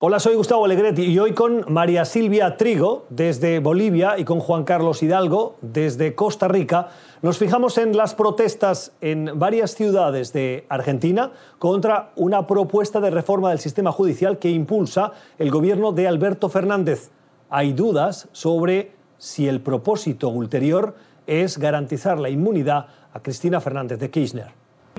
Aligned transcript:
Hola, 0.00 0.20
soy 0.20 0.36
Gustavo 0.36 0.64
Alegretti 0.64 1.06
y 1.06 1.18
hoy 1.18 1.34
con 1.34 1.64
María 1.72 2.04
Silvia 2.04 2.56
Trigo 2.56 3.06
desde 3.10 3.58
Bolivia 3.58 4.16
y 4.16 4.24
con 4.24 4.38
Juan 4.38 4.62
Carlos 4.62 5.02
Hidalgo 5.02 5.56
desde 5.60 6.14
Costa 6.14 6.46
Rica 6.46 6.86
nos 7.20 7.36
fijamos 7.36 7.78
en 7.78 7.96
las 7.96 8.14
protestas 8.14 8.96
en 9.00 9.40
varias 9.40 9.72
ciudades 9.72 10.32
de 10.32 10.66
Argentina 10.68 11.32
contra 11.58 12.10
una 12.14 12.46
propuesta 12.46 13.00
de 13.00 13.10
reforma 13.10 13.48
del 13.48 13.58
sistema 13.58 13.90
judicial 13.90 14.38
que 14.38 14.50
impulsa 14.50 15.14
el 15.36 15.50
gobierno 15.50 15.90
de 15.90 16.06
Alberto 16.06 16.48
Fernández. 16.48 17.10
Hay 17.50 17.72
dudas 17.72 18.28
sobre 18.30 18.92
si 19.16 19.48
el 19.48 19.60
propósito 19.60 20.28
ulterior 20.28 20.94
es 21.26 21.58
garantizar 21.58 22.20
la 22.20 22.30
inmunidad 22.30 22.86
a 23.12 23.20
Cristina 23.20 23.60
Fernández 23.60 23.98
de 23.98 24.12
Kirchner. 24.12 24.46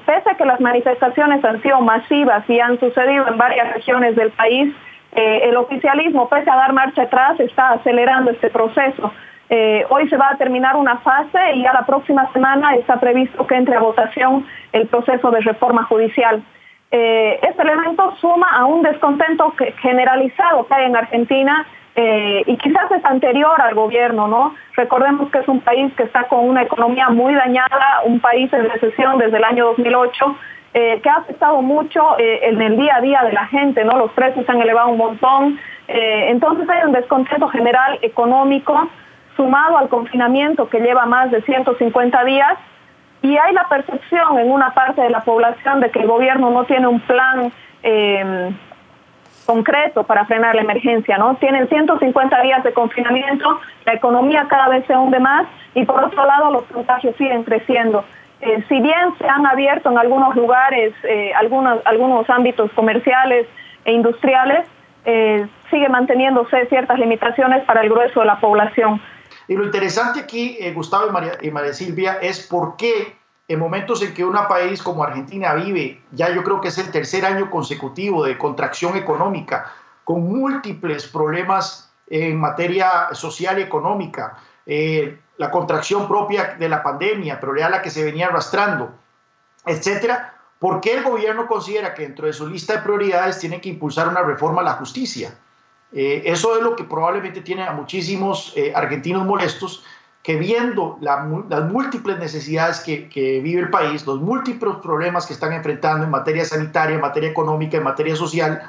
Pese 0.06 0.30
a 0.30 0.36
que 0.36 0.46
las 0.46 0.60
manifestaciones 0.60 1.42
han 1.46 1.62
sido 1.62 1.80
masivas 1.80 2.44
y 2.50 2.60
han 2.60 2.78
sucedido 2.82 3.30
en 3.30 3.38
varias 3.38 3.74
regiones 3.76 4.18
del 4.18 4.32
país, 4.32 4.76
eh, 5.12 5.42
el 5.44 5.58
oficialismo, 5.58 6.30
pese 6.30 6.50
a 6.50 6.56
dar 6.56 6.74
marcha 6.74 7.04
atrás, 7.04 7.40
está 7.40 7.72
acelerando 7.72 8.32
este 8.32 8.50
proceso. 8.50 9.12
Eh, 9.50 9.84
hoy 9.90 10.08
se 10.08 10.18
va 10.18 10.30
a 10.30 10.38
terminar 10.38 10.76
una 10.76 10.98
fase 11.00 11.40
y 11.56 11.66
a 11.66 11.74
la 11.74 11.86
próxima 11.86 12.32
semana 12.32 12.76
está 12.76 13.00
previsto 13.00 13.48
que 13.48 13.56
entre 13.56 13.76
a 13.76 13.80
votación 13.80 14.46
el 14.72 14.88
proceso 14.88 15.32
de 15.32 15.40
reforma 15.42 15.84
judicial. 15.84 16.44
Eh, 16.92 17.40
este 17.42 17.62
elemento 17.64 18.16
suma 18.22 18.48
a 18.52 18.66
un 18.66 18.84
descontento 18.84 19.54
generalizado 19.82 20.68
que 20.68 20.74
hay 20.74 20.86
en 20.86 20.96
Argentina 20.96 21.66
y 22.46 22.56
quizás 22.56 22.90
es 22.92 23.04
anterior 23.04 23.60
al 23.60 23.76
gobierno, 23.76 24.30
¿no? 24.30 24.56
Recordemos 24.78 25.30
que 25.32 25.40
es 25.40 25.48
un 25.50 25.60
país 25.60 25.92
que 25.96 26.04
está 26.04 26.30
con 26.30 26.48
una 26.48 26.62
economía 26.62 27.10
muy 27.10 27.34
dañada, 27.34 28.04
un 28.06 28.22
país 28.22 28.54
en 28.54 28.70
recesión 28.70 29.18
desde 29.18 29.36
el 29.36 29.44
año 29.44 29.66
2008 29.66 30.38
eh, 30.74 31.00
que 31.02 31.10
ha 31.10 31.16
afectado 31.16 31.64
mucho 31.64 32.20
eh, 32.20 32.42
en 32.44 32.62
el 32.62 32.78
día 32.78 32.98
a 32.98 33.02
día 33.02 33.24
de 33.24 33.34
la 33.34 33.48
gente, 33.48 33.84
¿no? 33.84 33.98
Los 33.98 34.12
precios 34.12 34.46
se 34.46 34.52
han 34.52 34.62
elevado 34.62 34.90
un 34.90 34.98
montón. 34.98 35.60
Eh, 35.88 36.30
entonces 36.30 36.70
hay 36.70 36.86
un 36.86 36.92
descontento 36.92 37.48
general 37.48 37.98
económico 38.04 38.88
sumado 39.36 39.80
al 39.80 39.90
confinamiento 39.90 40.70
que 40.70 40.80
lleva 40.80 41.08
más 41.08 41.32
de 41.32 41.42
150 41.42 42.24
días 42.24 42.54
y 43.24 43.36
hay 43.36 43.54
la 43.54 43.68
percepción 43.68 44.38
en 44.38 44.52
una 44.52 44.72
parte 44.76 45.02
de 45.02 45.10
la 45.10 45.22
población 45.22 45.80
de 45.80 45.90
que 45.90 46.02
el 46.02 46.08
gobierno 46.08 46.52
no 46.52 46.66
tiene 46.66 46.86
un 46.88 47.00
plan 47.00 47.52
concreto 49.46 50.04
para 50.04 50.26
frenar 50.26 50.54
la 50.54 50.62
emergencia, 50.62 51.18
¿no? 51.18 51.34
Tienen 51.38 51.68
150 51.68 52.42
días 52.44 52.64
de 52.64 52.72
confinamiento, 52.72 53.60
la 53.86 53.94
economía 53.94 54.46
cada 54.48 54.68
vez 54.68 54.86
se 54.86 54.96
hunde 54.96 55.20
más 55.20 55.48
y 55.74 55.86
por 55.86 56.04
otro 56.04 56.24
lado 56.24 56.52
los 56.52 56.64
contagios 56.66 57.16
siguen 57.16 57.44
creciendo. 57.44 58.06
Eh, 58.42 58.64
si 58.70 58.80
bien 58.80 59.18
se 59.18 59.28
han 59.28 59.46
abierto 59.46 59.90
en 59.92 59.98
algunos 59.98 60.36
lugares, 60.36 60.94
eh, 61.04 61.34
algunos, 61.34 61.80
algunos 61.86 62.30
ámbitos 62.30 62.72
comerciales 62.74 63.48
e 63.86 63.92
industriales, 63.92 64.68
eh, 65.06 65.48
sigue 65.70 65.90
manteniéndose 65.90 66.66
ciertas 66.68 66.98
limitaciones 67.00 67.64
para 67.66 67.82
el 67.82 67.90
grueso 67.90 68.22
de 68.22 68.26
la 68.26 68.40
población. 68.40 69.02
Y 69.48 69.56
lo 69.56 69.66
interesante 69.66 70.20
aquí, 70.22 70.58
Gustavo 70.74 71.08
y 71.08 71.12
María, 71.12 71.32
y 71.42 71.52
María 71.52 71.74
Silvia, 71.74 72.20
es 72.22 72.48
por 72.48 72.78
qué 72.78 73.20
en 73.50 73.60
momentos 73.60 74.04
en 74.04 74.14
que 74.14 74.24
un 74.24 74.38
país 74.48 74.82
como 74.82 75.04
Argentina 75.04 75.56
vive, 75.56 76.00
ya 76.12 76.30
yo 76.30 76.44
creo 76.44 76.62
que 76.62 76.68
es 76.68 76.78
el 76.78 76.92
tercer 76.92 77.26
año 77.26 77.50
consecutivo 77.50 78.24
de 78.24 78.38
contracción 78.38 78.96
económica, 78.96 79.66
con 80.04 80.22
múltiples 80.22 81.08
problemas 81.08 81.92
en 82.08 82.40
materia 82.40 83.10
social 83.14 83.58
y 83.58 83.64
económica, 83.64 84.38
eh, 84.72 85.18
la 85.38 85.50
contracción 85.50 86.08
propia 86.08 86.56
de 86.60 86.70
la 86.70 86.84
pandemia, 86.84 87.40
pero 87.40 87.58
ya 87.58 87.70
la 87.70 87.82
que 87.82 87.90
se 87.90 88.04
venía 88.04 88.28
arrastrando, 88.28 88.92
etcétera, 89.66 90.36
¿por 90.60 90.80
qué 90.80 90.94
el 90.94 91.04
gobierno 91.04 91.48
considera 91.48 91.96
que 91.96 92.04
dentro 92.04 92.28
de 92.28 92.34
su 92.34 92.46
lista 92.48 92.74
de 92.74 92.84
prioridades 92.84 93.40
tiene 93.40 93.60
que 93.60 93.70
impulsar 93.70 94.08
una 94.08 94.22
reforma 94.22 94.62
a 94.62 94.66
la 94.66 94.74
justicia? 94.74 95.34
Eh, 95.92 96.22
eso 96.26 96.56
es 96.56 96.62
lo 96.62 96.76
que 96.76 96.84
probablemente 96.84 97.42
tiene 97.42 97.64
a 97.64 97.72
muchísimos 97.72 98.54
eh, 98.56 98.72
argentinos 98.76 99.26
molestos, 99.26 99.84
que 100.22 100.36
viendo 100.36 101.00
las 101.02 101.26
múltiples 101.72 102.20
necesidades 102.20 102.82
que, 102.82 103.10
que, 103.10 103.40
vive 103.40 103.62
el 103.62 103.72
país, 103.72 104.06
los 104.06 104.22
múltiples 104.22 104.76
problemas 104.84 105.26
que 105.26 105.34
están 105.34 105.52
enfrentando 105.54 106.04
en 106.04 106.12
materia 106.12 106.46
sanitaria, 106.46 106.94
en 106.94 107.02
materia 107.02 107.32
económica, 107.32 107.78
en 107.78 107.84
materia 107.84 108.16
social, 108.16 108.62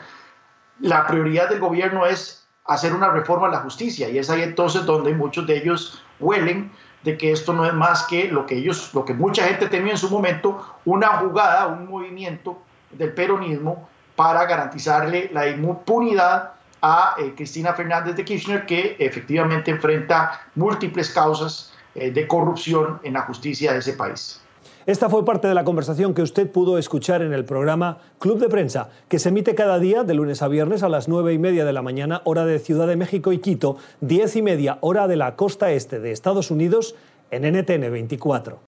la 0.78 1.06
prioridad 1.06 1.50
del 1.50 1.60
gobierno 1.60 2.06
es 2.06 2.41
hacer 2.70 2.94
una 2.94 3.10
reforma 3.10 3.48
a 3.48 3.50
la 3.50 3.58
justicia 3.58 4.08
y 4.08 4.19
es 4.19 4.31
ahí 4.31 4.42
entonces 4.42 4.86
donde 4.86 5.12
muchos 5.12 5.44
de 5.47 5.56
ellos 5.56 6.03
huelen 6.20 6.70
de 7.03 7.19
que 7.19 7.32
esto 7.32 7.53
no 7.53 7.66
es 7.66 7.75
más 7.75 8.04
que 8.04 8.28
lo 8.28 8.47
que 8.47 8.56
ellos, 8.56 8.94
lo 8.94 9.04
que 9.04 9.12
mucha 9.12 9.44
gente 9.44 9.66
temía 9.66 9.92
en 9.92 9.98
su 9.98 10.08
momento, 10.08 10.64
una 10.84 11.09
jugada, 11.19 11.66
un 11.66 11.88
movimiento 11.88 12.59
del 12.92 13.12
peronismo 13.12 13.88
para 14.14 14.44
garantizarle 14.44 15.30
la 15.32 15.48
impunidad 15.48 16.53
a 16.80 17.16
eh, 17.19 17.32
Cristina 17.36 17.72
Fernández 17.72 18.14
de 18.14 18.25
Kirchner, 18.25 18.66
que 18.66 18.97
efectivamente 19.00 19.72
enfrenta 19.72 20.41
múltiples 20.54 21.10
causas 21.10 21.72
eh, 21.97 22.12
de 22.12 22.28
corrupción 22.28 23.00
en 23.03 23.14
la 23.14 23.22
justicia 23.22 23.72
de 23.72 23.80
ese 23.80 23.94
país. 23.94 24.41
Esta 24.87 25.09
fue 25.09 25.25
parte 25.25 25.48
de 25.48 25.54
la 25.54 25.65
conversación 25.65 26.15
que 26.15 26.22
usted 26.22 26.50
pudo 26.50 26.78
escuchar 26.78 27.22
en 27.22 27.32
el 27.32 27.44
programa 27.44 27.98
Club 28.19 28.38
de 28.38 28.48
Prensa, 28.48 28.88
que 29.09 29.19
se 29.19 29.28
emite 29.28 29.54
cada 29.54 29.78
día 29.78 30.04
de 30.04 30.15
lunes 30.15 30.43
a 30.43 30.48
viernes 30.48 30.82
a 30.82 30.88
las 30.88 31.09
nueve 31.09 31.32
y 31.32 31.38
media 31.38 31.65
de 31.65 31.72
la 31.72 31.82
mañana, 31.82 32.22
hora 32.25 32.44
de 32.44 32.59
Ciudad 32.59 32.87
de 32.87 32.97
México 32.97 33.32
y 33.32 33.38
Quito, 33.38 33.76
diez 34.00 34.37
y 34.37 34.43
media, 34.43 34.78
hora 34.81 35.06
de 35.06 35.16
la 35.16 35.37
costa 35.37 35.71
este 35.72 36.00
de 36.00 36.12
Estados 36.12 36.50
Unidos, 36.50 36.94
en 37.31 37.44
NTN 37.44 37.91
24. 37.93 38.59